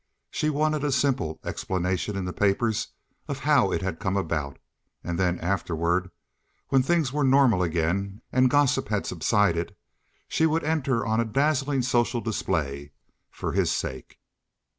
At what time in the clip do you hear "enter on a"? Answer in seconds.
10.63-11.23